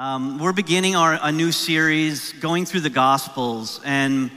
[0.00, 4.30] Um, we're beginning our, a new series going through the Gospels, and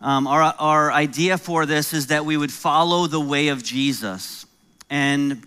[0.00, 4.46] um, our, our idea for this is that we would follow the way of Jesus.
[4.88, 5.46] And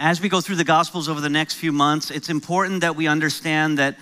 [0.00, 3.06] as we go through the Gospels over the next few months, it's important that we
[3.06, 3.96] understand that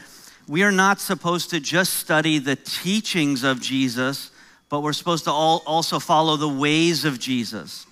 [0.48, 4.30] we are not supposed to just study the teachings of Jesus,
[4.70, 7.84] but we're supposed to all, also follow the ways of Jesus.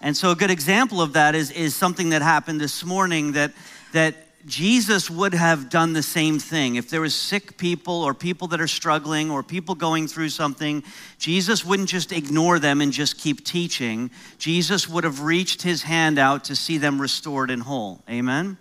[0.00, 3.52] And so, a good example of that is, is something that happened this morning that,
[3.92, 6.76] that Jesus would have done the same thing.
[6.76, 10.84] If there was sick people or people that are struggling or people going through something,
[11.18, 14.10] Jesus wouldn't just ignore them and just keep teaching.
[14.38, 18.02] Jesus would have reached his hand out to see them restored and whole.
[18.08, 18.56] Amen?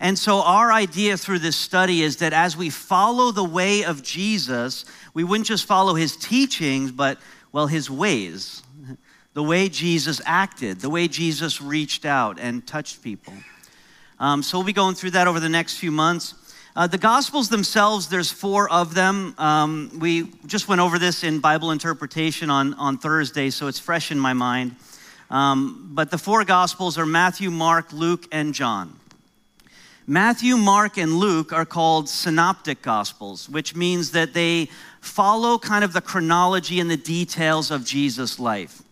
[0.00, 4.02] And so, our idea through this study is that as we follow the way of
[4.02, 7.18] Jesus, we wouldn't just follow his teachings, but,
[7.50, 8.62] well, his ways.
[9.34, 13.34] The way Jesus acted, the way Jesus reached out and touched people.
[14.20, 16.34] Um, so we'll be going through that over the next few months.
[16.74, 19.34] Uh, the Gospels themselves, there's four of them.
[19.38, 24.10] Um, we just went over this in Bible interpretation on, on Thursday, so it's fresh
[24.10, 24.76] in my mind.
[25.30, 28.96] Um, but the four Gospels are Matthew, Mark, Luke, and John.
[30.06, 34.68] Matthew, Mark, and Luke are called synoptic Gospels, which means that they
[35.00, 38.82] follow kind of the chronology and the details of Jesus' life.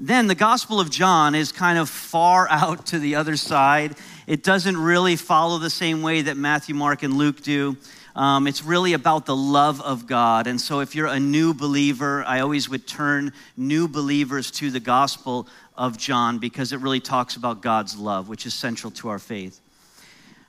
[0.00, 3.96] Then the Gospel of John is kind of far out to the other side.
[4.28, 7.76] It doesn't really follow the same way that Matthew, Mark, and Luke do.
[8.14, 10.46] Um, it's really about the love of God.
[10.46, 14.78] And so, if you're a new believer, I always would turn new believers to the
[14.78, 19.18] Gospel of John because it really talks about God's love, which is central to our
[19.18, 19.60] faith.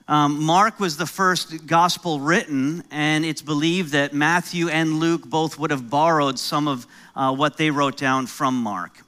[0.08, 5.58] Um, Mark was the first gospel written, and it's believed that Matthew and Luke both
[5.58, 9.04] would have borrowed some of uh, what they wrote down from Mark.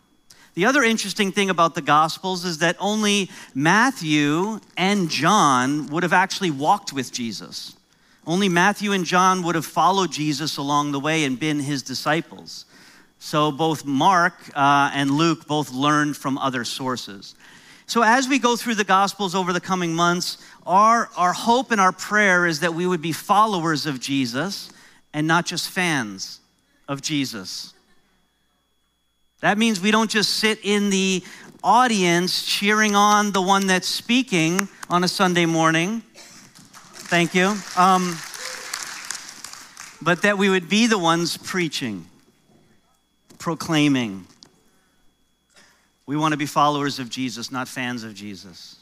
[0.53, 6.13] The other interesting thing about the Gospels is that only Matthew and John would have
[6.13, 7.75] actually walked with Jesus.
[8.27, 12.65] Only Matthew and John would have followed Jesus along the way and been his disciples.
[13.19, 17.35] So both Mark uh, and Luke both learned from other sources.
[17.85, 21.79] So as we go through the Gospels over the coming months, our, our hope and
[21.79, 24.71] our prayer is that we would be followers of Jesus
[25.13, 26.39] and not just fans
[26.87, 27.73] of Jesus.
[29.41, 31.23] That means we don't just sit in the
[31.63, 36.01] audience cheering on the one that's speaking on a Sunday morning.
[36.93, 37.55] Thank you.
[37.75, 38.17] Um,
[40.01, 42.05] but that we would be the ones preaching,
[43.39, 44.25] proclaiming.
[46.05, 48.77] We want to be followers of Jesus, not fans of Jesus.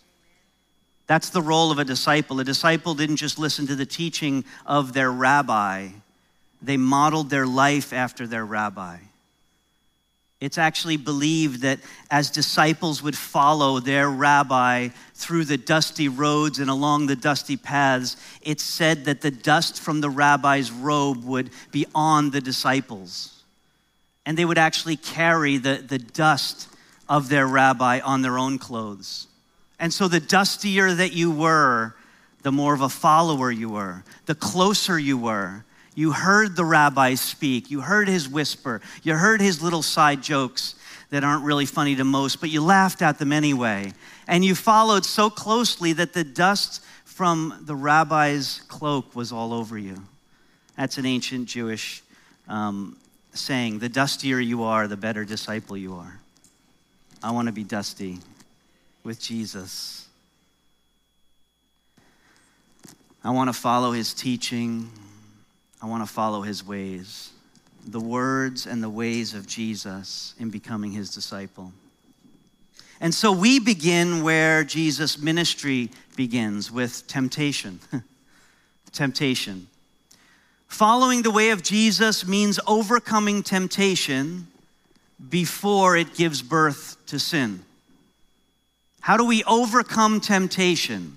[1.08, 2.40] That's the role of a disciple.
[2.40, 5.88] A disciple didn't just listen to the teaching of their rabbi,
[6.62, 8.98] they modeled their life after their rabbi.
[10.42, 11.80] It's actually believed that
[12.10, 18.16] as disciples would follow their rabbi through the dusty roads and along the dusty paths,
[18.42, 23.44] it's said that the dust from the rabbi's robe would be on the disciples.
[24.26, 26.70] And they would actually carry the, the dust
[27.10, 29.28] of their rabbi on their own clothes.
[29.78, 31.96] And so the dustier that you were,
[32.44, 37.16] the more of a follower you were, the closer you were, you heard the rabbi
[37.16, 37.70] speak.
[37.70, 38.82] You heard his whisper.
[39.04, 40.76] You heard his little side jokes
[41.10, 43.92] that aren't really funny to most, but you laughed at them anyway.
[44.28, 49.78] And you followed so closely that the dust from the rabbi's cloak was all over
[49.78, 50.02] you.
[50.78, 52.02] That's an ancient Jewish
[52.48, 52.96] um,
[53.34, 56.20] saying the dustier you are, the better disciple you are.
[57.22, 58.20] I want to be dusty
[59.04, 60.08] with Jesus.
[63.24, 64.90] I want to follow his teaching.
[65.82, 67.32] I want to follow his ways,
[67.88, 71.72] the words and the ways of Jesus in becoming his disciple.
[73.02, 77.80] And so we begin where Jesus' ministry begins with temptation.
[78.92, 79.68] temptation.
[80.68, 84.48] Following the way of Jesus means overcoming temptation
[85.30, 87.64] before it gives birth to sin.
[89.02, 91.16] How do we overcome temptation?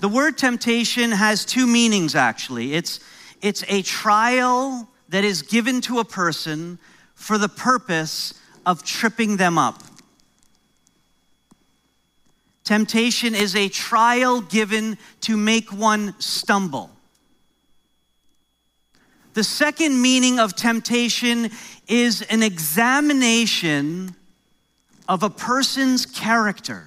[0.00, 2.74] The word temptation has two meanings actually.
[2.74, 2.98] It's
[3.42, 6.78] it's a trial that is given to a person
[7.14, 8.34] for the purpose
[8.64, 9.82] of tripping them up.
[12.64, 16.90] Temptation is a trial given to make one stumble.
[19.34, 21.50] The second meaning of temptation
[21.88, 24.14] is an examination
[25.08, 26.84] of a person's character.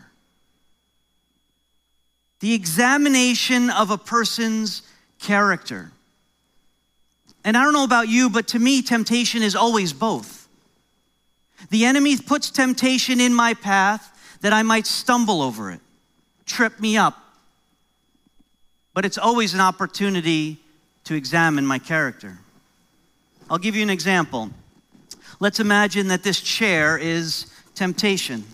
[2.40, 4.84] The examination of a person's
[5.20, 5.92] character.
[7.46, 10.48] And I don't know about you, but to me, temptation is always both.
[11.70, 15.80] The enemy puts temptation in my path that I might stumble over it,
[16.46, 17.22] trip me up.
[18.96, 20.58] but it's always an opportunity
[21.04, 22.40] to examine my character.
[23.50, 24.50] I'll give you an example.
[25.40, 27.46] Let's imagine that this chair is
[27.76, 28.46] temptation.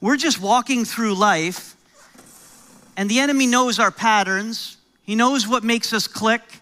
[0.00, 1.76] We're just walking through life,
[2.96, 4.76] and the enemy knows our patterns.
[5.02, 6.61] He knows what makes us click.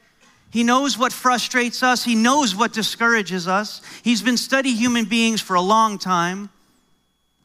[0.50, 2.04] He knows what frustrates us.
[2.04, 3.82] He knows what discourages us.
[4.02, 6.50] He's been studying human beings for a long time.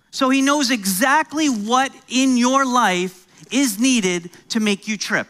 [0.10, 5.28] So he knows exactly what in your life is needed to make you trip.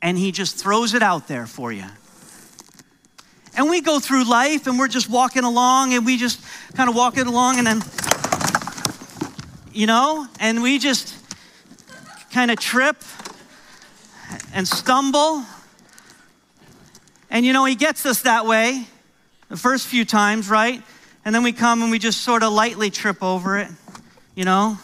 [0.00, 1.84] And he just throws it out there for you.
[3.56, 6.40] And we go through life and we're just walking along and we just
[6.74, 7.82] kind of walking along and then,
[9.72, 11.14] you know, and we just
[12.32, 12.96] kind of trip
[14.52, 15.44] and stumble.
[17.34, 18.86] And you know, he gets us that way
[19.48, 20.80] the first few times, right?
[21.24, 23.66] And then we come and we just sort of lightly trip over it,
[24.36, 24.78] you know?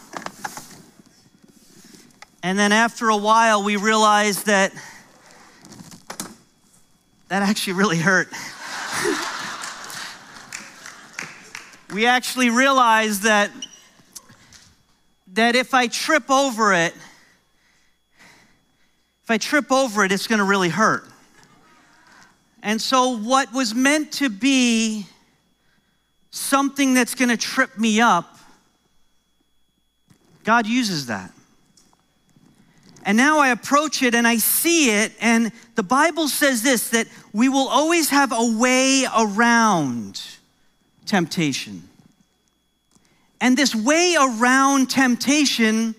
[2.43, 4.73] And then after a while, we realize that
[7.29, 8.27] that actually really hurt.
[11.93, 13.49] we actually realize that,
[15.35, 16.93] that if I trip over it,
[19.23, 21.07] if I trip over it, it's going to really hurt.
[22.63, 25.05] And so, what was meant to be
[26.29, 28.37] something that's going to trip me up,
[30.43, 31.31] God uses that.
[33.03, 37.07] And now I approach it and I see it, and the Bible says this that
[37.33, 40.21] we will always have a way around
[41.05, 41.87] temptation.
[43.39, 45.95] And this way around temptation,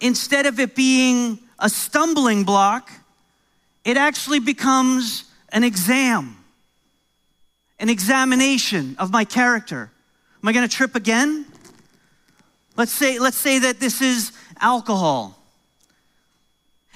[0.00, 2.92] instead of it being a stumbling block,
[3.84, 6.36] it actually becomes an exam,
[7.78, 9.90] an examination of my character.
[10.42, 11.46] Am I going to trip again?
[12.76, 15.36] Let's say, let's say that this is alcohol.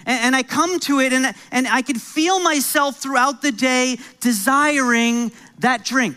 [0.06, 3.98] And, and I come to it and, and I can feel myself throughout the day
[4.20, 6.16] desiring that drink.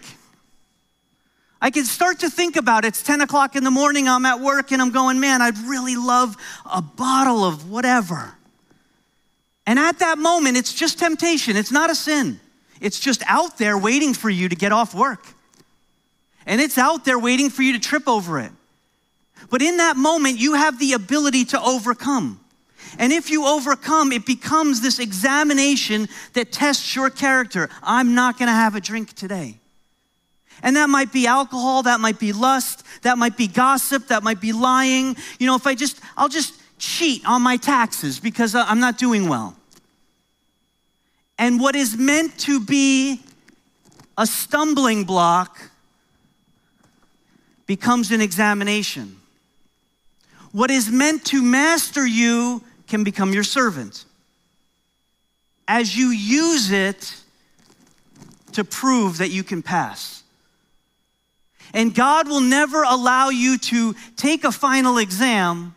[1.61, 2.89] I can start to think about it.
[2.89, 5.95] It's 10 o'clock in the morning, I'm at work, and I'm going, man, I'd really
[5.95, 6.37] love
[6.71, 8.34] a bottle of whatever.
[9.67, 12.39] And at that moment, it's just temptation, it's not a sin.
[12.81, 15.25] It's just out there waiting for you to get off work.
[16.45, 18.51] And it's out there waiting for you to trip over it.
[19.49, 22.39] But in that moment, you have the ability to overcome.
[22.99, 27.69] And if you overcome, it becomes this examination that tests your character.
[27.81, 29.55] I'm not going to have a drink today.
[30.61, 34.39] And that might be alcohol, that might be lust, that might be gossip, that might
[34.39, 35.15] be lying.
[35.37, 38.97] You know, if I just, I'll just cheat on my taxes because uh, I'm not
[38.97, 39.55] doing well.
[41.37, 43.21] And what is meant to be
[44.17, 45.69] a stumbling block
[47.65, 49.17] becomes an examination.
[50.51, 54.05] What is meant to master you can become your servant.
[55.67, 57.15] As you use it
[58.53, 60.23] to prove that you can pass.
[61.73, 65.75] And God will never allow you to take a final exam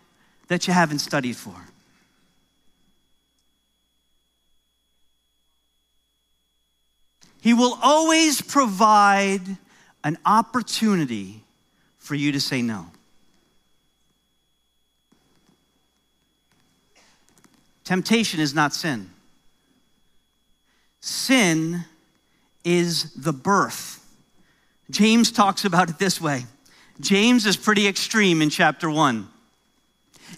[0.49, 1.55] that you haven't studied for.
[7.41, 9.41] He will always provide
[10.05, 11.43] an opportunity
[11.99, 12.87] for you to say no.
[17.85, 19.09] Temptation is not sin.
[21.01, 21.85] Sin
[22.65, 24.05] is the birth.
[24.91, 26.45] James talks about it this way.
[27.01, 29.29] James is pretty extreme in chapter one.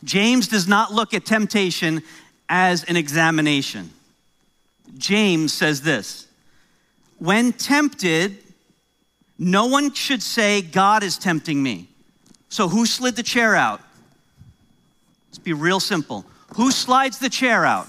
[0.05, 2.03] James does not look at temptation
[2.49, 3.91] as an examination.
[4.99, 6.27] James says this
[7.19, 8.39] When tempted,
[9.39, 11.89] no one should say, God is tempting me.
[12.49, 13.81] So, who slid the chair out?
[15.29, 16.25] Let's be real simple.
[16.57, 17.87] Who slides the chair out?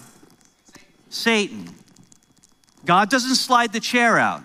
[1.10, 1.70] Satan.
[2.86, 4.44] God doesn't slide the chair out.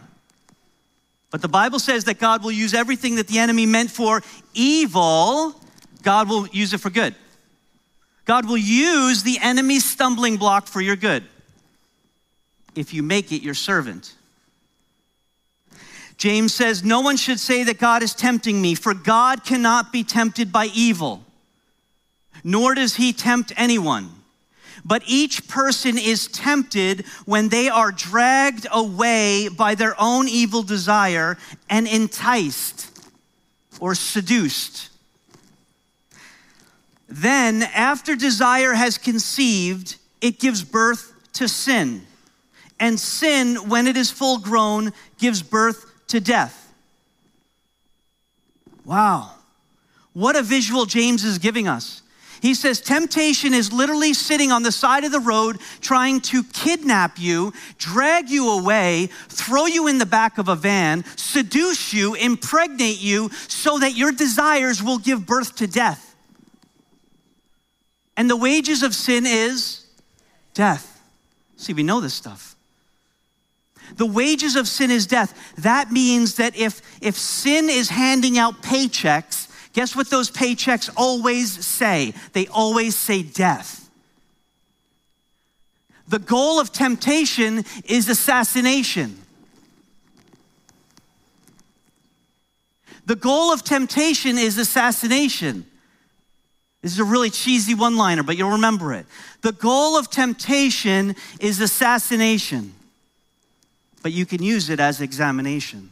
[1.31, 4.23] But the Bible says that God will use everything that the enemy meant for
[4.55, 5.55] evil,
[6.03, 7.15] God will use it for good.
[8.26, 11.25] God will use the enemy's stumbling block for your good
[12.75, 14.14] if you make it your servant.
[16.18, 20.04] James says, No one should say that God is tempting me, for God cannot be
[20.04, 21.23] tempted by evil
[22.47, 24.09] nor does he tempt anyone.
[24.85, 31.38] But each person is tempted when they are dragged away by their own evil desire
[31.68, 32.97] and enticed
[33.80, 34.90] or seduced.
[37.09, 42.07] Then, after desire has conceived, it gives birth to sin.
[42.81, 46.73] And sin, when it is full grown, gives birth to death.
[48.85, 49.33] Wow.
[50.13, 52.03] What a visual James is giving us.
[52.41, 57.19] He says temptation is literally sitting on the side of the road trying to kidnap
[57.19, 63.01] you, drag you away, throw you in the back of a van, seduce you, impregnate
[63.01, 66.06] you so that your desires will give birth to death.
[68.17, 69.85] And the wages of sin is
[70.55, 71.03] death.
[71.57, 72.55] See, we know this stuff.
[73.97, 75.55] The wages of sin is death.
[75.59, 79.47] That means that if, if sin is handing out paychecks,
[79.77, 82.15] Guess what those paychecks always say?
[82.33, 83.91] They always say death.
[86.09, 89.19] The goal of temptation is assassination.
[93.05, 95.67] The goal of temptation is assassination.
[96.87, 99.07] This is a really cheesy one liner, but you'll remember it.
[99.43, 102.75] The goal of temptation is assassination,
[104.05, 105.90] but you can use it as examination.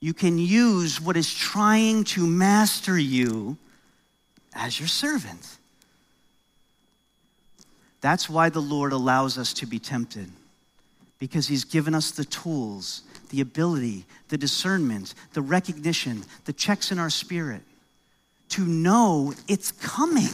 [0.00, 3.56] you can use what is trying to master you
[4.54, 5.56] as your servant.
[8.00, 10.30] That's why the Lord allows us to be tempted,
[11.18, 16.98] because He's given us the tools, the ability, the discernment, the recognition, the checks in
[16.98, 17.62] our spirit
[18.50, 20.32] to know it's coming.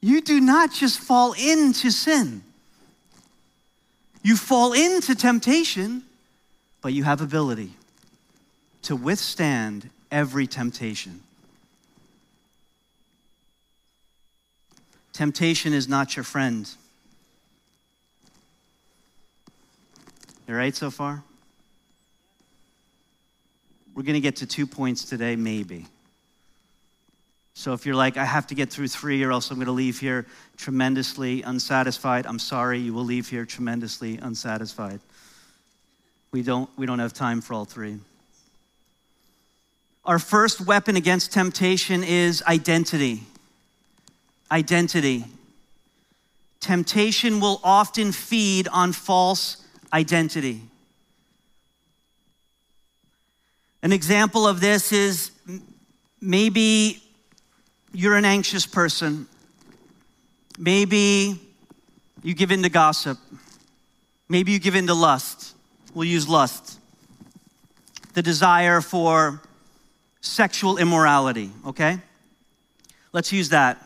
[0.00, 2.42] You do not just fall into sin.
[4.22, 6.02] You fall into temptation
[6.82, 7.72] but you have ability
[8.82, 11.22] to withstand every temptation.
[15.12, 16.68] Temptation is not your friend.
[20.52, 21.24] You right so far?
[23.94, 25.86] We're going to get to two points today, maybe.
[27.54, 29.72] So if you're like, I have to get through three or else I'm going to
[29.72, 30.26] leave here
[30.58, 35.00] tremendously unsatisfied, I'm sorry, you will leave here tremendously unsatisfied.
[36.32, 37.96] We don't, we don't have time for all three.
[40.04, 43.22] Our first weapon against temptation is identity.
[44.50, 45.24] Identity.
[46.60, 49.61] Temptation will often feed on false
[49.92, 50.62] identity.
[53.82, 55.32] An example of this is
[56.20, 57.02] maybe
[57.92, 59.26] you're an anxious person.
[60.58, 61.40] Maybe
[62.22, 63.18] you give in to gossip.
[64.28, 65.54] Maybe you give in to lust.
[65.94, 66.78] We'll use lust.
[68.14, 69.42] The desire for
[70.20, 71.98] sexual immorality, okay?
[73.12, 73.84] Let's use that.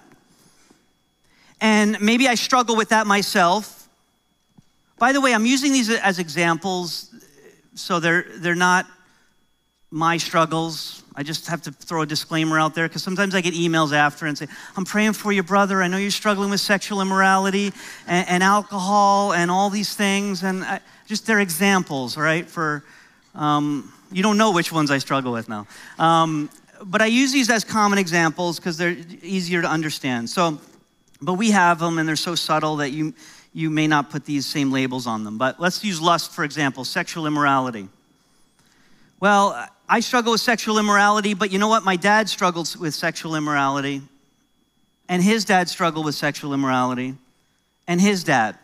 [1.61, 3.76] And maybe I struggle with that myself.
[4.99, 7.15] By the way, I'm using these as examples,
[7.75, 8.87] so they're, they're not
[9.91, 11.03] my struggles.
[11.15, 14.27] I just have to throw a disclaimer out there because sometimes I get emails after
[14.27, 15.83] and say, I'm praying for your brother.
[15.83, 17.73] I know you're struggling with sexual immorality
[18.07, 20.43] and, and alcohol and all these things.
[20.43, 22.49] And I, just they're examples, right?
[22.49, 22.83] For,
[23.35, 25.67] um, you don't know which ones I struggle with now.
[25.99, 26.51] Um,
[26.85, 30.29] but I use these as common examples because they're easier to understand.
[30.29, 30.61] So,
[31.23, 33.15] but we have them and they're so subtle that you,
[33.57, 35.39] you may not put these same labels on them.
[35.39, 37.89] But let's use lust, for example, sexual immorality.
[39.19, 41.83] Well, I struggle with sexual immorality, but you know what?
[41.83, 44.03] My dad struggles with sexual immorality,
[45.09, 47.15] and his dad struggled with sexual immorality,
[47.89, 48.59] and his dad.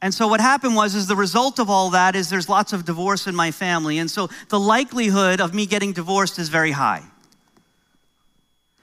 [0.00, 2.84] And so what happened was is the result of all that is there's lots of
[2.84, 3.98] divorce in my family.
[3.98, 7.02] And so the likelihood of me getting divorced is very high.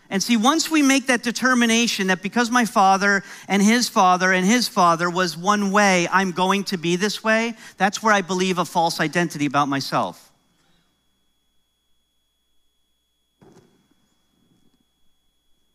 [0.10, 4.46] And see, once we make that determination that because my father and his father and
[4.46, 8.60] his father was one way, I'm going to be this way, that's where I believe
[8.60, 10.32] a false identity about myself.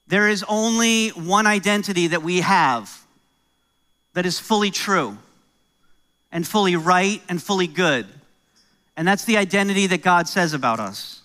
[0.07, 3.05] There is only one identity that we have
[4.15, 5.17] that is fully true
[6.33, 8.07] and fully right and fully good.
[8.97, 11.20] And that's the identity that God says about us.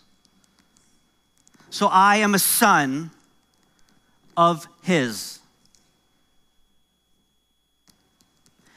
[1.75, 3.11] So I am a son
[4.37, 5.39] of His.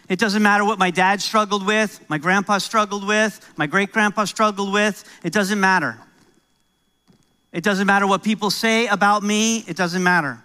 [0.09, 4.25] It doesn't matter what my dad struggled with, my grandpa struggled with, my great grandpa
[4.25, 5.05] struggled with.
[5.23, 5.97] It doesn't matter.
[7.52, 10.43] It doesn't matter what people say about me, it doesn't matter.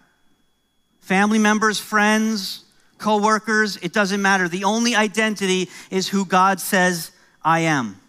[1.01, 2.65] Family members, friends,
[2.99, 4.47] coworkers, it doesn't matter.
[4.47, 7.09] The only identity is who God says
[7.41, 7.99] I am.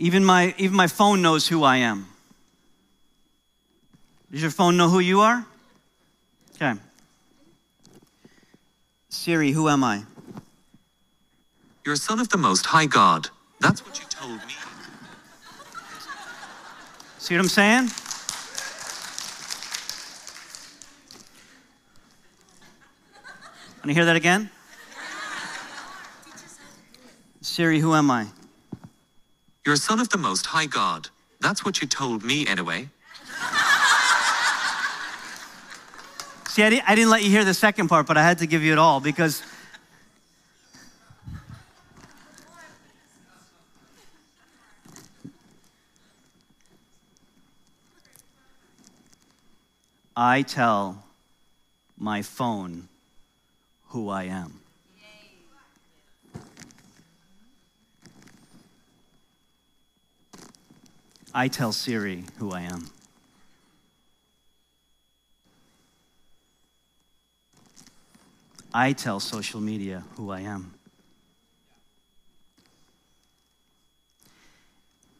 [0.00, 2.06] Even my, even my phone knows who I am.
[4.32, 5.44] Does your phone know who you are?
[6.54, 6.72] Okay.
[9.10, 10.04] Siri, who am I?
[11.84, 13.28] You're a son of the Most High God.
[13.60, 14.54] That's what you told me.
[17.18, 17.90] See what I'm saying?
[23.76, 24.48] Want to hear that again?
[27.42, 28.28] Siri, who am I?
[29.64, 31.08] You're a son of the Most High God.
[31.40, 32.88] That's what you told me anyway.
[36.48, 38.46] See, I didn't, I didn't let you hear the second part, but I had to
[38.46, 39.42] give you it all because.
[50.16, 51.04] I tell
[51.98, 52.88] my phone
[53.88, 54.60] who I am.
[61.32, 62.90] I tell Siri who I am.
[68.74, 70.74] I tell social media who I am.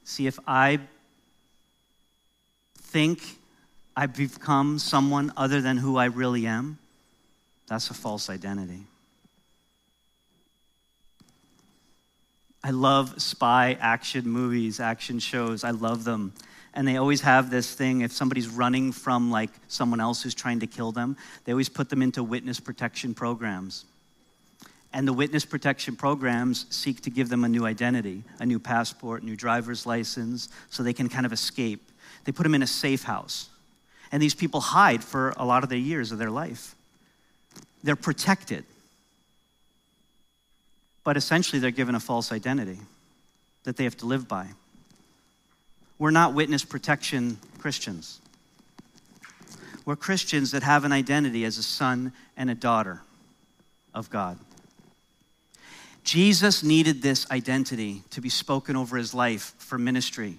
[0.05, 0.81] See, if I
[2.79, 3.23] think
[3.97, 6.79] I've become someone other than who I really am,
[7.69, 8.87] that's a false identity.
[12.62, 15.64] I love spy action movies, action shows.
[15.64, 16.33] I love them.
[16.75, 20.61] And they always have this thing if somebody's running from like someone else who's trying
[20.61, 23.85] to kill them, they always put them into witness protection programs.
[24.93, 29.23] And the witness protection programs seek to give them a new identity, a new passport,
[29.23, 31.81] new driver's license, so they can kind of escape.
[32.25, 33.49] They put them in a safe house.
[34.12, 36.75] And these people hide for a lot of the years of their life.
[37.83, 38.64] They're protected.
[41.04, 42.78] But essentially, they're given a false identity
[43.64, 44.49] that they have to live by.
[45.99, 48.21] We're not witness protection Christians.
[49.85, 53.00] We're Christians that have an identity as a son and a daughter
[53.95, 54.38] of God.
[56.04, 60.38] Jesus needed this identity to be spoken over his life for ministry.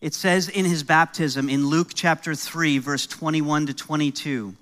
[0.00, 4.54] It says in his baptism in Luke chapter 3, verse 21 to 22.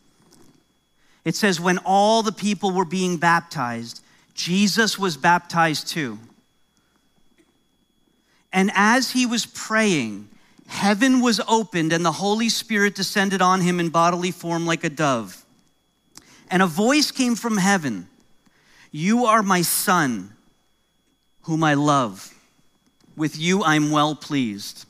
[1.25, 4.03] It says, When all the people were being baptized,
[4.35, 6.19] Jesus was baptized too.
[8.53, 10.29] And as he was praying,
[10.67, 14.91] heaven was opened and the Holy Spirit descended on him in bodily form like a
[14.91, 15.45] dove.
[16.51, 18.09] And a voice came from heaven
[18.91, 20.33] You are my son,
[21.43, 22.33] whom I love.
[23.17, 24.87] With you I'm well pleased.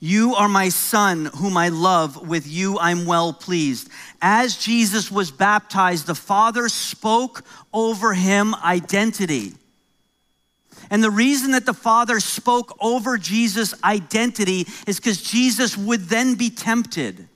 [0.00, 2.26] You are my son, whom I love.
[2.26, 3.90] With you I'm well pleased.
[4.22, 9.52] As Jesus was baptized, the Father spoke over him identity.
[10.90, 16.34] And the reason that the Father spoke over Jesus' identity is because Jesus would then
[16.34, 17.28] be tempted.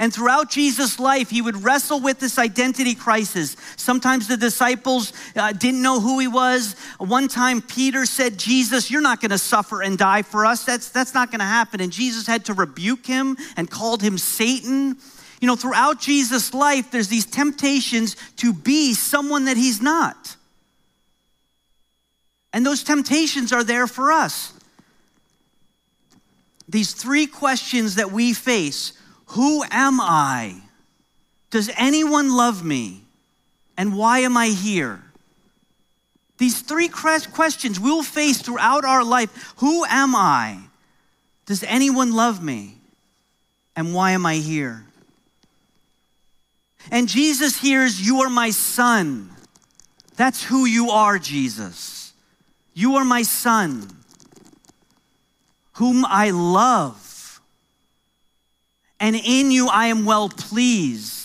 [0.00, 3.54] And throughout Jesus' life, he would wrestle with this identity crisis.
[3.76, 6.74] Sometimes the disciples uh, didn't know who he was.
[6.96, 10.64] One time, Peter said, Jesus, you're not going to suffer and die for us.
[10.64, 11.82] That's, that's not going to happen.
[11.82, 14.96] And Jesus had to rebuke him and called him Satan.
[15.38, 20.34] You know, throughout Jesus' life, there's these temptations to be someone that he's not.
[22.54, 24.54] And those temptations are there for us.
[26.70, 28.94] These three questions that we face
[29.30, 30.56] who am I?
[31.50, 33.02] Does anyone love me?
[33.76, 35.02] And why am I here?
[36.38, 39.54] These three questions we'll face throughout our life.
[39.58, 40.58] Who am I?
[41.46, 42.76] Does anyone love me?
[43.76, 44.84] And why am I here?
[46.90, 49.30] And Jesus hears, You are my son.
[50.16, 52.12] That's who you are, Jesus.
[52.74, 53.88] You are my son,
[55.74, 57.09] whom I love
[59.00, 61.20] and in you I am well pleased.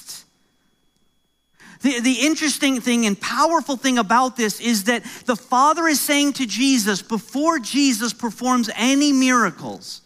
[1.82, 6.34] The, the interesting thing and powerful thing about this is that the Father is saying
[6.34, 10.02] to Jesus before Jesus performs any miracles,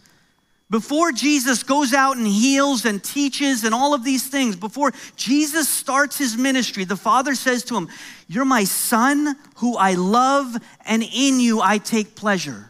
[0.69, 5.69] before Jesus goes out and heals and teaches and all of these things, before Jesus
[5.69, 7.87] starts his ministry, the Father says to him,
[8.27, 12.68] You're my son who I love, and in you I take pleasure.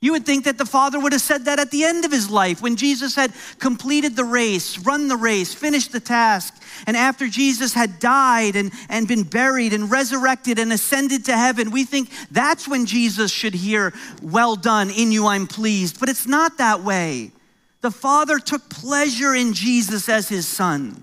[0.00, 2.30] You would think that the Father would have said that at the end of his
[2.30, 6.54] life when Jesus had completed the race, run the race, finished the task.
[6.86, 11.72] And after Jesus had died and, and been buried and resurrected and ascended to heaven,
[11.72, 15.98] we think that's when Jesus should hear, Well done, in you I'm pleased.
[15.98, 17.32] But it's not that way.
[17.80, 21.02] The Father took pleasure in Jesus as his Son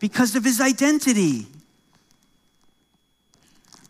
[0.00, 1.46] because of his identity.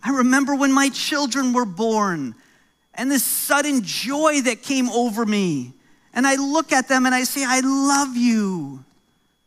[0.03, 2.35] I remember when my children were born
[3.01, 5.73] and this sudden joy that came over me.
[6.13, 8.85] And I look at them and I say, I love you.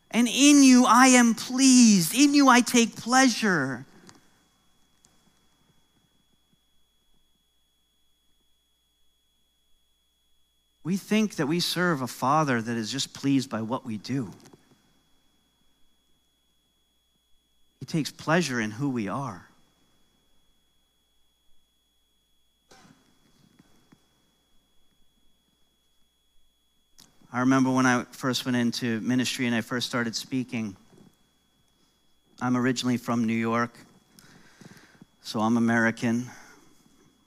[0.09, 2.15] And in you I am pleased.
[2.15, 3.85] In you I take pleasure.
[10.83, 14.31] We think that we serve a father that is just pleased by what we do.
[17.79, 19.47] He takes pleasure in who we are.
[27.36, 30.76] I remember when I first went into ministry and I first started speaking.
[32.39, 33.76] I'm originally from New York,
[35.24, 36.28] so I'm American.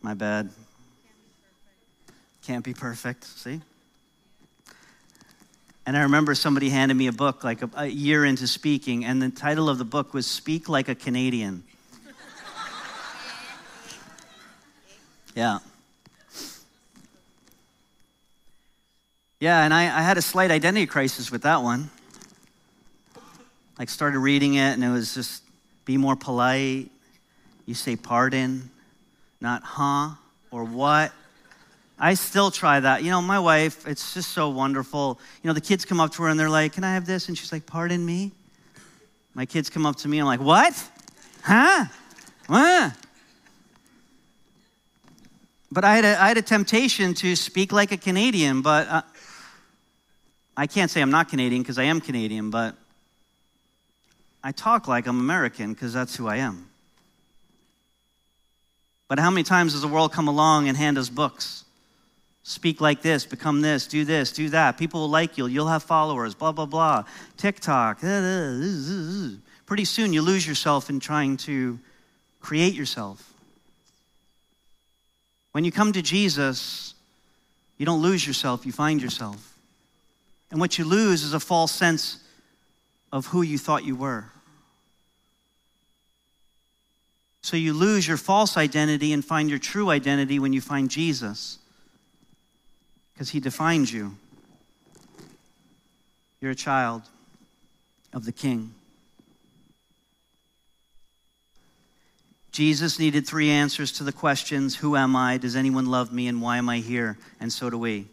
[0.03, 0.51] My bad.
[2.45, 3.61] Can't be perfect, see?
[5.87, 9.21] And I remember somebody handed me a book like a, a, year into speaking, and
[9.21, 11.65] the title of the book was Speak Like a Canadian.
[15.35, 15.59] yeah.
[19.39, 21.91] Yeah, and I, I had a slight identity crisis with that one.
[23.79, 25.43] Like, started reading it, and it was just
[25.85, 26.91] be more polite.
[27.67, 28.71] You say pardon,
[29.41, 30.11] not huh
[30.51, 31.13] or what.
[31.99, 33.03] I still try that.
[33.03, 35.19] You know, my wife, it's just so wonderful.
[35.43, 37.29] You know, the kids come up to her and they're like, Can I have this?
[37.29, 38.33] And she's like, Pardon me?
[39.35, 40.91] My kids come up to me, I'm like, What?
[41.43, 41.87] Huh?
[42.47, 42.93] What?
[45.73, 49.03] But I had, a, I had a temptation to speak like a Canadian, but uh,
[50.57, 52.75] I can't say I'm not Canadian because I am Canadian, but
[54.43, 56.69] I talk like I'm American because that's who I am.
[59.09, 61.65] But how many times does the world come along and hand us books?
[62.43, 64.79] Speak like this, become this, do this, do that.
[64.79, 67.05] People will like you, you'll have followers, blah, blah, blah.
[67.37, 68.03] TikTok.
[68.03, 69.29] Uh, uh, uh,
[69.67, 71.79] Pretty soon you lose yourself in trying to
[72.41, 73.33] create yourself.
[75.51, 76.95] When you come to Jesus,
[77.79, 79.56] you don't lose yourself, you find yourself.
[80.51, 82.23] And what you lose is a false sense
[83.13, 84.27] of who you thought you were.
[87.43, 91.59] So you lose your false identity and find your true identity when you find Jesus,
[93.13, 94.17] because he defines you.
[96.41, 97.03] You're a child
[98.13, 98.75] of the King.
[102.51, 105.37] Jesus needed three answers to the questions Who am I?
[105.37, 106.27] Does anyone love me?
[106.27, 107.19] And why am I here?
[107.39, 108.07] And so do we.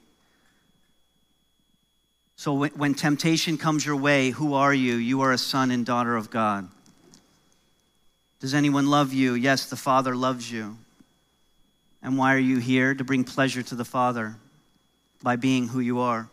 [2.36, 4.96] So when, when temptation comes your way, who are you?
[4.96, 6.68] You are a son and daughter of God.
[8.40, 9.36] Does anyone love you?
[9.36, 10.78] Yes, the Father loves you.
[12.02, 12.94] And why are you here?
[12.94, 14.36] To bring pleasure to the Father
[15.22, 16.28] by being who you are.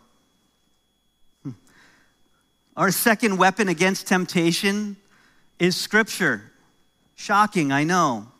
[1.43, 1.51] Hmm.
[2.75, 4.97] Our second weapon against temptation
[5.59, 6.51] is Scripture.
[7.15, 8.30] Shocking, I know.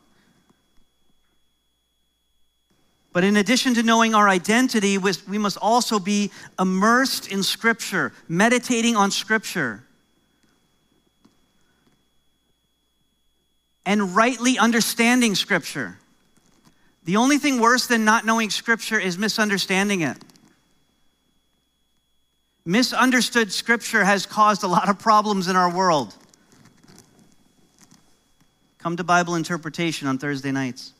[3.12, 8.96] But in addition to knowing our identity, we must also be immersed in Scripture, meditating
[8.96, 9.84] on Scripture,
[13.84, 15.98] and rightly understanding Scripture.
[17.04, 20.16] The only thing worse than not knowing Scripture is misunderstanding it.
[22.64, 26.14] Misunderstood Scripture has caused a lot of problems in our world.
[28.78, 30.92] Come to Bible interpretation on Thursday nights.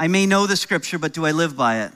[0.00, 1.90] I may know the scripture, but do I live by it?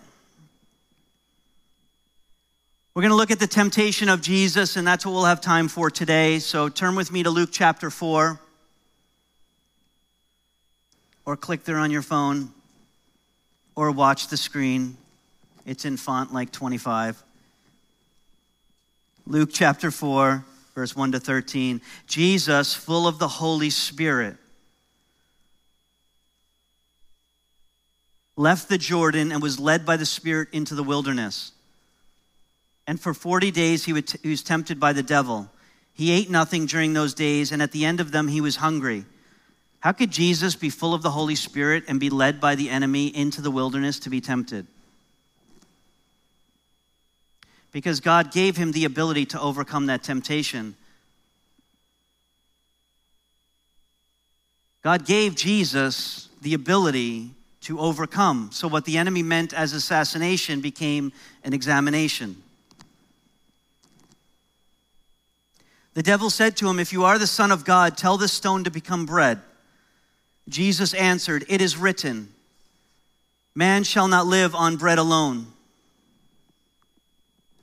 [2.95, 5.69] We're going to look at the temptation of Jesus, and that's what we'll have time
[5.69, 6.41] for today.
[6.41, 8.41] So turn with me to Luke chapter 4,
[11.25, 12.51] or click there on your phone,
[13.77, 14.97] or watch the screen.
[15.65, 17.23] It's in font like 25.
[19.29, 21.81] Luke chapter 4, verse 1 to 13.
[22.09, 24.37] Jesus, full of the Holy Spirit,
[28.43, 31.53] left the Jordan and was led by the Spirit into the wilderness.
[32.87, 35.49] And for 40 days he was tempted by the devil.
[35.95, 39.05] He ate nothing during those days, and at the end of them he was hungry.
[39.81, 43.07] How could Jesus be full of the Holy Spirit and be led by the enemy
[43.15, 44.67] into the wilderness to be tempted?
[47.71, 50.77] Because God gave him the ability to overcome that temptation.
[54.83, 57.31] God gave Jesus the ability
[57.63, 58.51] to overcome.
[58.53, 61.13] So, what the enemy meant as assassination became
[61.45, 62.37] an examination.
[65.95, 68.65] The devil said to him, If you are the Son of God, tell this stone
[68.65, 69.41] to become bread.
[70.49, 72.29] Jesus answered, It is written,
[73.55, 75.47] Man shall not live on bread alone.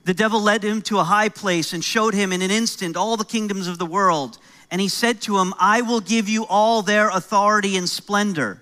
[0.05, 3.17] The devil led him to a high place and showed him in an instant all
[3.17, 4.37] the kingdoms of the world.
[4.71, 8.61] And he said to him, I will give you all their authority and splendor.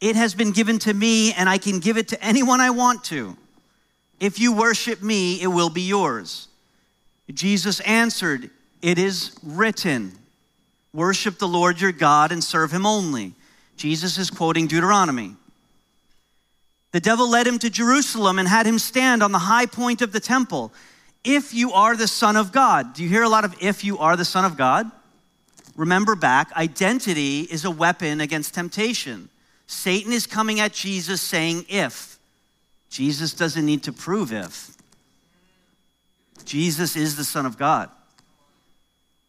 [0.00, 3.04] It has been given to me, and I can give it to anyone I want
[3.04, 3.36] to.
[4.20, 6.48] If you worship me, it will be yours.
[7.32, 8.50] Jesus answered,
[8.82, 10.12] It is written,
[10.92, 13.34] Worship the Lord your God and serve him only.
[13.76, 15.34] Jesus is quoting Deuteronomy.
[16.92, 20.12] The devil led him to Jerusalem and had him stand on the high point of
[20.12, 20.72] the temple.
[21.24, 22.92] if you are the Son of God.
[22.94, 24.90] Do you hear a lot of if you are the Son of God?
[25.74, 29.30] Remember back, identity is a weapon against temptation.
[29.66, 32.18] Satan is coming at Jesus saying if.
[32.90, 34.70] Jesus doesn't need to prove if.
[36.44, 37.90] Jesus is the Son of God.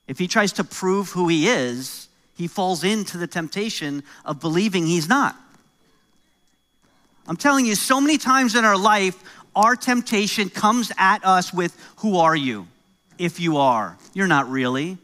[0.08, 4.86] If he tries to prove who he is, he falls into the temptation of believing
[4.86, 5.36] he's not.
[7.28, 9.18] I'm telling you, so many times in our life,
[9.56, 12.68] our temptation comes at us with, Who are you?
[13.18, 14.98] If you are, you're not really.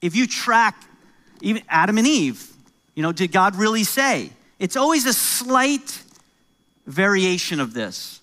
[0.00, 0.74] If you track
[1.42, 2.51] even Adam and Eve,
[2.94, 4.30] you know, did God really say?
[4.58, 6.02] It's always a slight
[6.86, 8.20] variation of this,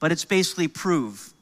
[0.00, 1.32] but it's basically prove.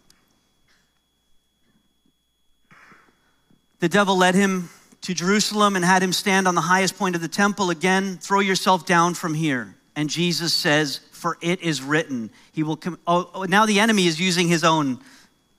[3.80, 4.70] The devil led him
[5.02, 7.70] to Jerusalem and had him stand on the highest point of the temple.
[7.70, 9.74] Again, throw yourself down from here.
[9.96, 12.98] And Jesus says, For it is written, He will come.
[13.06, 14.98] Oh, oh, now the enemy is using his own,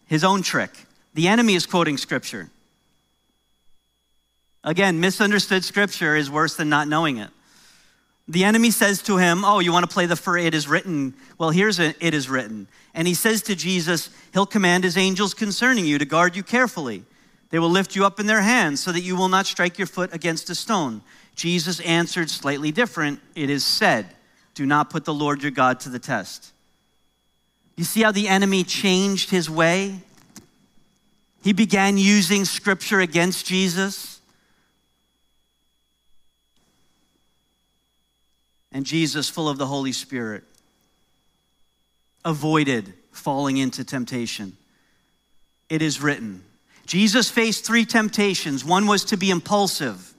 [0.07, 0.71] his own trick.
[1.13, 2.49] The enemy is quoting scripture.
[4.65, 7.29] Again, misunderstood scripture is worse than not knowing it.
[8.27, 11.13] The enemy says to him, Oh, you want to play the for it is written?
[11.37, 12.67] Well, here's a, it is written.
[12.95, 17.03] And he says to Jesus, He'll command his angels concerning you to guard you carefully.
[17.51, 19.85] They will lift you up in their hands so that you will not strike your
[19.85, 21.01] foot against a stone.
[21.35, 23.19] Jesus answered slightly different.
[23.35, 24.07] It is said,
[24.55, 26.51] Do not put the Lord your God to the test.
[27.75, 29.99] You see how the enemy changed his way?
[31.43, 34.14] He began using scripture against Jesus.
[38.75, 40.43] And Jesus, full of the Holy Spirit,
[42.25, 44.57] avoided falling into temptation.
[45.69, 46.43] It is written.
[46.85, 48.65] Jesus faced three temptations.
[48.65, 50.13] One was to be impulsive.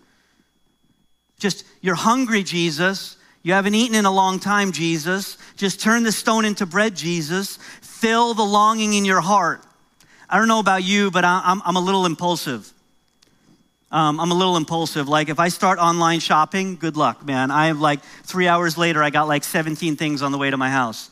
[1.39, 3.19] Just, you're hungry, Jesus.
[3.43, 5.37] You haven't eaten in a long time, Jesus.
[5.57, 7.59] Just turn the stone into bread, Jesus.
[7.83, 9.63] Fill the longing in your heart.
[10.31, 12.73] I don't know about you, but I'm, I'm a little impulsive.
[13.97, 15.09] Um, I'm a little impulsive.
[15.09, 17.51] Like, if I start online shopping, good luck, man.
[17.51, 20.57] I have like three hours later, I got like 17 things on the way to
[20.59, 21.09] my house.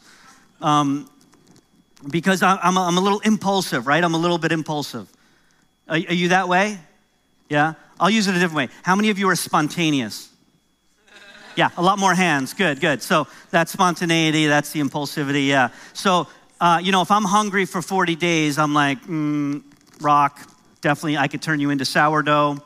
[0.61, 1.09] Um,
[2.11, 4.05] because I'm a, I'm a little impulsive, right?
[4.05, 5.09] I'm a little bit impulsive.
[5.89, 6.79] Are, are you that way?
[7.49, 7.73] Yeah?
[7.99, 8.69] I'll use it a different way.
[8.83, 10.29] How many of you are spontaneous?
[11.57, 12.53] Yeah, a lot more hands.
[12.53, 13.01] Good, good.
[13.01, 15.71] So that's spontaneity, that's the impulsivity, yeah.
[15.95, 16.29] So,
[16.61, 19.63] uh, you know, if I'm hungry for 40 days, I'm like, mm,
[20.03, 20.39] rock,
[20.83, 22.63] definitely, I could turn you into sourdough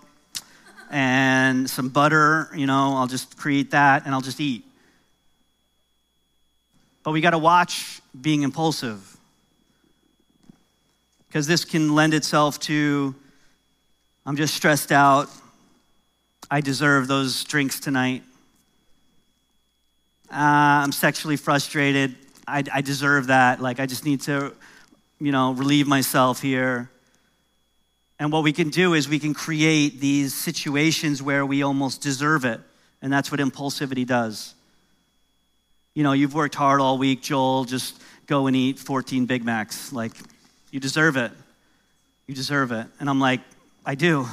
[0.91, 4.65] and some butter, you know, I'll just create that and I'll just eat.
[7.03, 9.17] But we got to watch being impulsive
[11.29, 13.15] because this can lend itself to
[14.29, 15.31] I'm just stressed out.
[16.51, 18.23] I deserve those drinks tonight.
[20.31, 22.15] Uh, I'm sexually frustrated.
[22.47, 23.63] I, I deserve that.
[23.63, 24.53] Like, I just need to,
[25.19, 26.91] you know, relieve myself here.
[28.19, 32.45] And what we can do is we can create these situations where we almost deserve
[32.45, 32.61] it.
[33.01, 34.55] And that's what impulsivity does.
[35.95, 39.93] You know, you've worked hard all week, Joel, just go and eat 14 Big Macs.
[39.93, 40.13] Like,
[40.71, 41.33] you deserve it.
[42.27, 42.87] You deserve it.
[43.01, 43.41] And I'm like,
[43.87, 44.27] I do.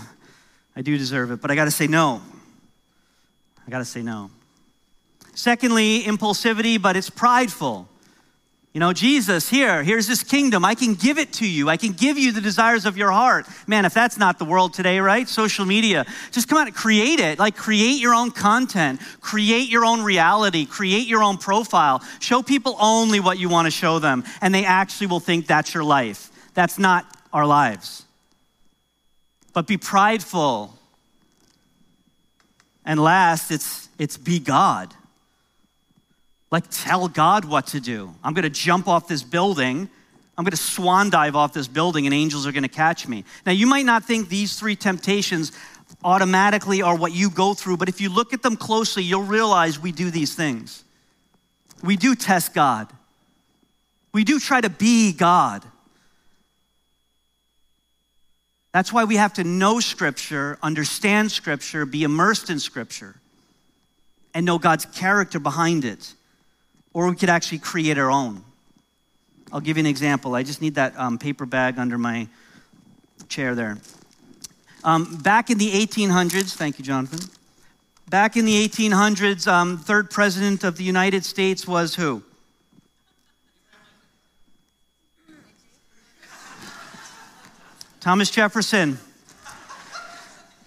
[0.76, 1.41] I do deserve it.
[1.41, 2.21] But I got to say no.
[3.67, 4.32] I got to say no.
[5.34, 7.88] Secondly, impulsivity, but it's prideful.
[8.75, 10.65] You know, Jesus, here, here's this kingdom.
[10.65, 11.69] I can give it to you.
[11.69, 13.47] I can give you the desires of your heart.
[13.67, 15.29] Man, if that's not the world today, right?
[15.29, 16.05] Social media.
[16.33, 17.39] Just come out and create it.
[17.39, 22.03] Like, create your own content, create your own reality, create your own profile.
[22.19, 25.73] Show people only what you want to show them, and they actually will think that's
[25.73, 26.29] your life.
[26.53, 28.03] That's not our lives.
[29.53, 30.77] But be prideful.
[32.83, 34.93] And last, it's, it's be God.
[36.51, 38.13] Like, tell God what to do.
[38.23, 39.89] I'm going to jump off this building.
[40.38, 43.23] I'm going to swan dive off this building, and angels are going to catch me.
[43.45, 45.51] Now, you might not think these three temptations
[46.03, 49.79] automatically are what you go through, but if you look at them closely, you'll realize
[49.79, 50.84] we do these things.
[51.84, 52.88] We do test God,
[54.13, 55.63] we do try to be God.
[58.71, 63.15] That's why we have to know Scripture, understand Scripture, be immersed in Scripture,
[64.34, 66.13] and know God's character behind it
[66.95, 68.41] or we could actually create our own.
[69.51, 70.34] I'll give you an example.
[70.34, 72.27] I just need that um, paper bag under my
[73.27, 73.77] chair there.
[74.81, 77.19] Um, back in the 1800s, thank you, Jonathan.
[78.10, 82.23] Back in the 1800s, um, third president of the United States was who?
[87.99, 88.99] Thomas Jefferson.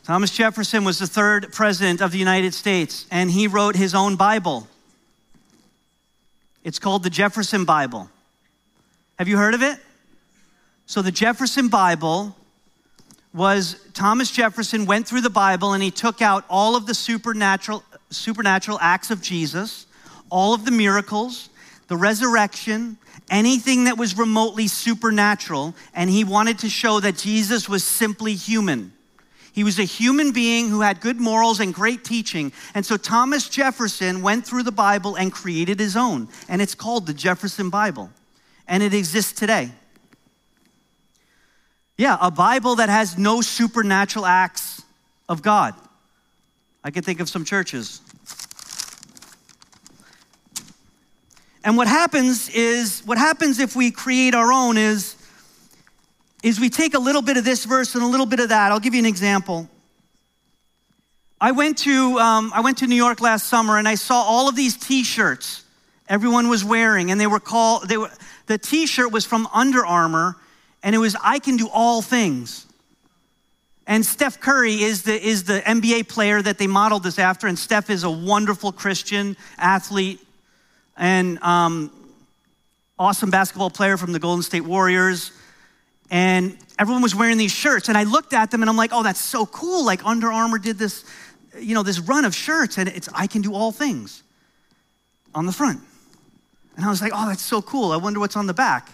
[0.05, 4.17] Thomas Jefferson was the third president of the United States, and he wrote his own
[4.17, 4.69] Bible.
[6.69, 8.11] It's called the Jefferson Bible.
[9.19, 9.79] Have you heard of it?
[10.85, 12.37] So the Jefferson Bible
[13.33, 17.83] was Thomas Jefferson went through the Bible and he took out all of the supernatural
[18.11, 19.87] supernatural acts of Jesus,
[20.29, 21.49] all of the miracles,
[21.87, 22.99] the resurrection,
[23.31, 28.93] anything that was remotely supernatural, and he wanted to show that Jesus was simply human.
[29.53, 32.53] He was a human being who had good morals and great teaching.
[32.75, 36.29] And so Thomas Jefferson went through the Bible and created his own.
[36.49, 38.11] And it's called the Jefferson Bible.
[38.67, 39.73] And it exists today.
[41.97, 44.83] Yeah, a Bible that has no supernatural acts
[45.29, 45.75] of God.
[46.85, 48.01] I can think of some churches.
[51.65, 55.17] And what happens is, what happens if we create our own is,
[56.43, 58.73] is we take a little bit of this verse and a little bit of that.
[58.73, 59.69] I'll give you an example.
[61.41, 64.49] I went to, um, I went to New York last summer and I saw all
[64.49, 65.65] of these t-shirts
[66.09, 68.11] everyone was wearing and they were called, they were,
[68.47, 70.37] the t-shirt was from Under Armour
[70.83, 72.67] and it was, I can do all things.
[73.87, 77.47] And Steph Curry is the, is the NBA player that they modeled this after.
[77.47, 80.21] And Steph is a wonderful Christian athlete
[80.97, 81.91] and um,
[82.99, 85.33] awesome basketball player from the Golden State Warriors.
[86.11, 87.89] And everyone was wearing these shirts.
[87.89, 89.85] And I looked at them and I'm like, oh, that's so cool.
[89.85, 91.05] Like Under Armour did this,
[91.59, 92.79] you know, this run of shirts.
[92.79, 94.23] And it's, I can do all things
[95.35, 95.81] on the front.
[96.77, 97.93] And I was like, oh, that's so cool.
[97.93, 98.91] I wonder what's on the back.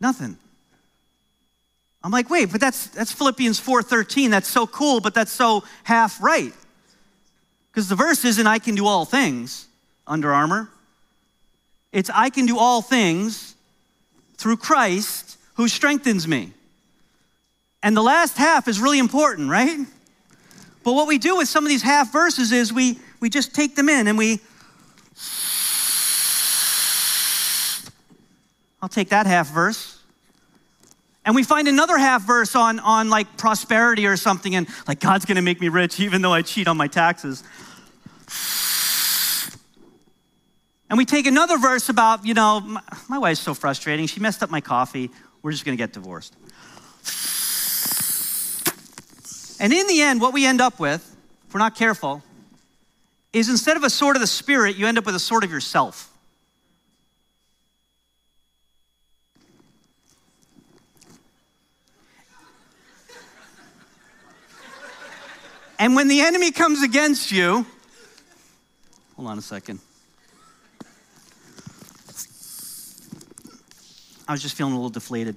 [0.00, 0.36] Nothing.
[2.04, 4.30] I'm like, wait, but that's that's Philippians 4:13.
[4.30, 6.52] That's so cool, but that's so half right.
[7.68, 9.66] Because the verse isn't I can do all things,
[10.06, 10.70] Under Armour.
[11.90, 13.56] It's I can do all things
[14.36, 15.25] through Christ
[15.56, 16.52] who strengthens me.
[17.82, 19.86] And the last half is really important, right?
[20.84, 23.74] But what we do with some of these half verses is we, we just take
[23.74, 24.40] them in and we,
[28.80, 29.98] I'll take that half verse.
[31.24, 35.24] And we find another half verse on, on like prosperity or something, and like God's
[35.24, 37.42] gonna make me rich even though I cheat on my taxes.
[40.88, 44.06] And we take another verse about, you know, my, my wife's so frustrating.
[44.06, 45.10] She messed up my coffee.
[45.46, 46.34] We're just gonna get divorced.
[49.60, 52.24] And in the end, what we end up with, if we're not careful,
[53.32, 55.52] is instead of a sword of the Spirit, you end up with a sword of
[55.52, 56.12] yourself.
[65.78, 67.64] And when the enemy comes against you,
[69.14, 69.78] hold on a second.
[74.28, 75.36] I was just feeling a little deflated.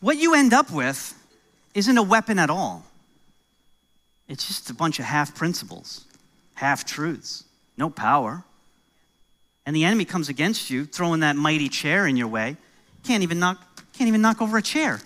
[0.00, 1.14] What you end up with
[1.74, 2.84] isn't a weapon at all.
[4.28, 6.04] It's just a bunch of half principles,
[6.54, 7.44] half truths,
[7.76, 8.42] no power.
[9.64, 12.56] And the enemy comes against you, throwing that mighty chair in your way.
[13.04, 13.62] Can't even knock
[13.96, 15.00] can't even knock over a chair,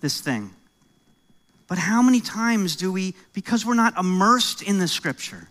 [0.00, 0.50] this thing.
[1.66, 5.48] But how many times do we, because we're not immersed in the scripture,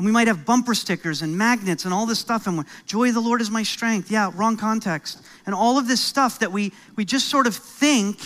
[0.00, 3.14] and we might have bumper stickers and magnets and all this stuff, and joy of
[3.14, 4.10] the Lord is my strength.
[4.10, 5.20] Yeah, wrong context.
[5.44, 8.18] And all of this stuff that we, we just sort of think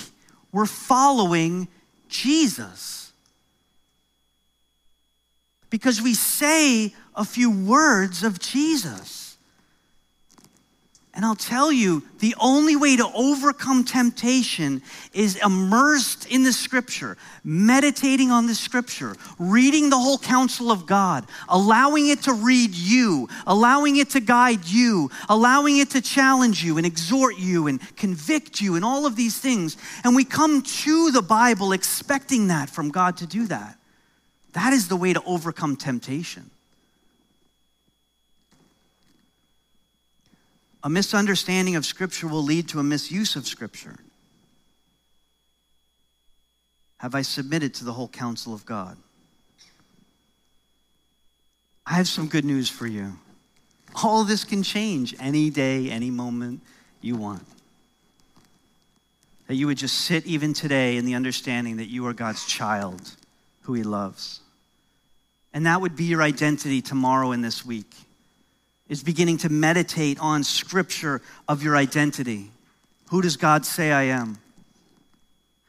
[0.53, 1.67] we're following
[2.09, 3.13] Jesus.
[5.69, 9.24] Because we say a few words of Jesus.
[11.17, 17.17] And I'll tell you, the only way to overcome temptation is immersed in the scripture,
[17.45, 23.29] meditating on the scripture, reading the whole counsel of God, allowing it to read you,
[23.47, 28.61] allowing it to guide you, allowing it to challenge you and exhort you and convict
[28.61, 29.77] you and all of these things.
[30.03, 33.79] And we come to the Bible expecting that from God to do that.
[34.55, 36.51] That is the way to overcome temptation.
[40.85, 43.97] A misunderstanding of Scripture will lead to a misuse of Scripture.
[46.99, 48.99] Have I submitted to the whole counsel of God?
[51.87, 53.15] I have some good news for you.
[54.03, 56.61] All this can change any day, any moment
[57.01, 57.47] you want.
[59.47, 63.17] That you would just sit even today in the understanding that you are God's child
[63.63, 64.41] who He loves.
[65.55, 67.95] And that would be your identity tomorrow and this week
[68.95, 72.49] is beginning to meditate on scripture of your identity.
[73.09, 74.39] Who does God say I am?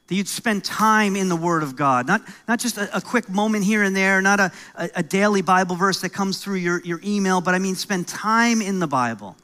[0.05, 3.27] That you'd spend time in the Word of God, not, not just a, a quick
[3.27, 6.81] moment here and there, not a, a, a daily Bible verse that comes through your,
[6.81, 9.35] your email, but I mean spend time in the Bible,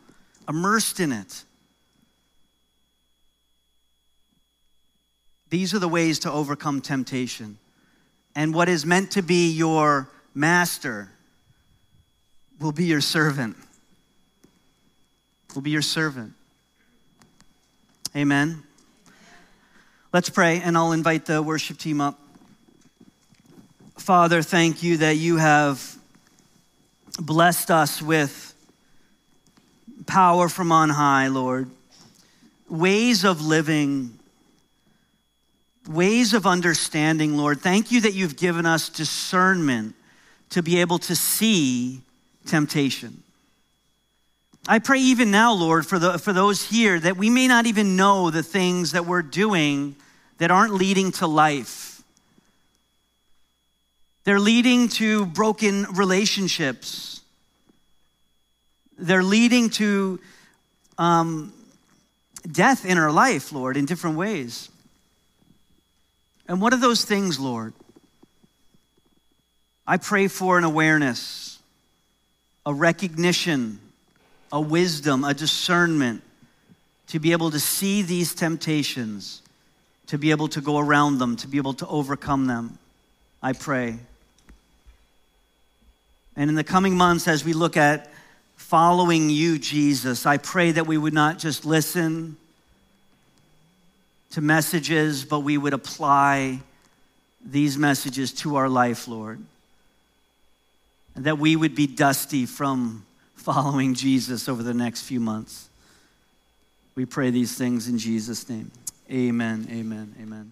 [0.47, 1.43] immersed in it.
[5.49, 7.57] These are the ways to overcome temptation.
[8.35, 11.09] And what is meant to be your master,
[12.61, 13.57] We'll be your servant.
[15.55, 16.33] We'll be your servant.
[18.15, 18.63] Amen.
[20.13, 22.19] Let's pray, and I'll invite the worship team up.
[23.97, 25.95] Father, thank you that you have
[27.19, 28.53] blessed us with
[30.07, 31.69] power from on high, Lord,
[32.67, 34.17] ways of living,
[35.87, 37.61] ways of understanding, Lord.
[37.61, 39.95] Thank you that you've given us discernment
[40.49, 42.01] to be able to see
[42.45, 43.23] temptation.
[44.67, 47.95] I pray even now, Lord, for, the, for those here that we may not even
[47.95, 49.95] know the things that we're doing
[50.37, 52.03] that aren't leading to life.
[54.23, 57.21] They're leading to broken relationships.
[58.99, 60.19] They're leading to
[60.99, 61.53] um,
[62.49, 64.69] death in our life, Lord, in different ways.
[66.47, 67.73] And what are those things, Lord?
[69.87, 71.57] I pray for an awareness,
[72.63, 73.79] a recognition
[74.51, 76.21] a wisdom, a discernment
[77.07, 79.41] to be able to see these temptations,
[80.07, 82.77] to be able to go around them, to be able to overcome them.
[83.43, 83.97] I pray.
[86.35, 88.11] And in the coming months, as we look at
[88.55, 92.37] following you, Jesus, I pray that we would not just listen
[94.31, 96.61] to messages, but we would apply
[97.43, 99.43] these messages to our life, Lord.
[101.15, 103.05] And that we would be dusty from
[103.41, 105.69] following Jesus over the next few months.
[106.93, 108.71] We pray these things in Jesus' name.
[109.09, 110.51] Amen, amen, amen.